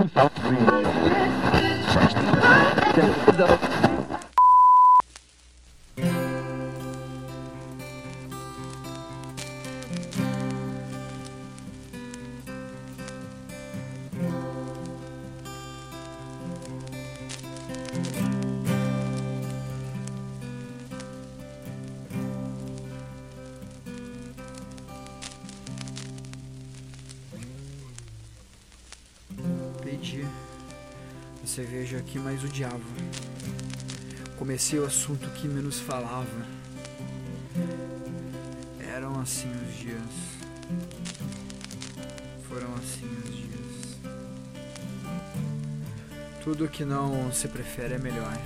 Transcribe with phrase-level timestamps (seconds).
[0.00, 0.24] Thank
[3.84, 3.89] you.
[30.10, 30.26] Pedi
[31.44, 32.80] a cerveja que mais odiava.
[34.36, 36.46] Comecei o assunto que menos falava.
[38.80, 40.02] Eram assim os dias.
[42.48, 43.98] Foram assim os dias.
[46.42, 48.36] Tudo que não se prefere é melhor.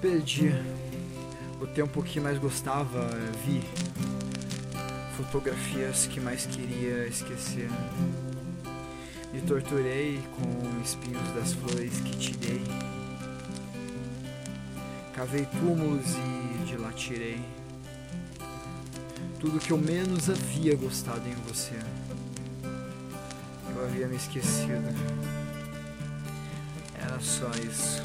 [0.00, 0.50] Perdi
[1.60, 3.10] o tempo que mais gostava,
[3.44, 3.62] vi
[5.16, 7.70] fotografias que mais queria esquecer.
[9.32, 12.62] Me torturei com espinhos das flores que te dei.
[15.14, 17.40] Cavei túmulos e de lá tirei
[19.40, 21.74] tudo que eu menos havia gostado em você.
[23.74, 24.92] Eu havia me esquecido.
[26.94, 28.02] Era só isso.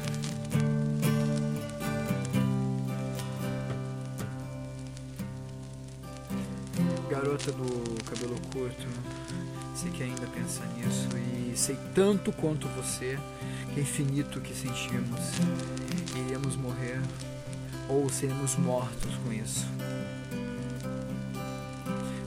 [7.12, 8.86] Garota do cabelo curto,
[9.74, 13.18] sei que ainda pensa nisso e sei tanto quanto você
[13.74, 15.20] que é infinito que sentimos.
[16.16, 16.98] Iríamos morrer
[17.86, 19.68] ou seremos mortos com isso.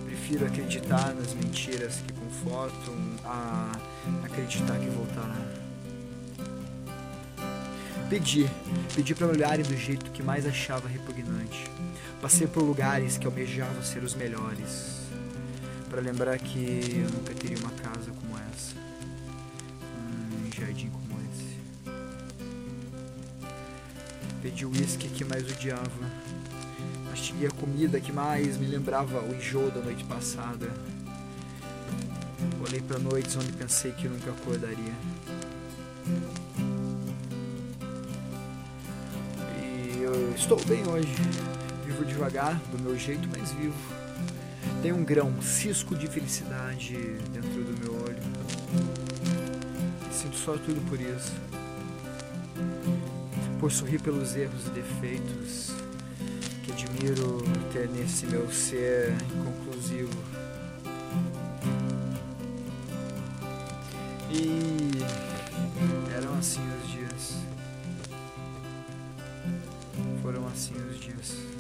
[0.06, 3.72] Prefiro acreditar nas mentiras que confortam a
[4.24, 5.65] acreditar que voltará.
[8.10, 8.48] Pedi,
[8.94, 11.66] pedi para olharem do jeito que mais achava repugnante.
[12.22, 15.02] Passei por lugares que almejava ser os melhores,
[15.90, 18.76] para lembrar que eu nunca teria uma casa como essa,
[20.46, 21.58] um jardim como esse.
[24.42, 25.90] Pedi o uísque que mais odiava,
[27.10, 30.72] mastiguei a comida que mais me lembrava o enjoo da noite passada.
[32.62, 34.94] Olhei para noites onde pensei que nunca acordaria.
[40.36, 41.16] Estou bem hoje.
[41.86, 43.74] Vivo devagar, do meu jeito, mas vivo.
[44.82, 46.94] Tem um grão, um cisco de felicidade
[47.32, 48.22] dentro do meu olho.
[50.12, 51.32] Sinto só tudo por isso.
[53.60, 55.72] Por sorrir pelos erros e defeitos
[56.64, 57.42] que admiro
[57.72, 60.10] ter nesse meu ser inconclusivo.
[64.30, 64.65] E
[71.18, 71.55] Jesus.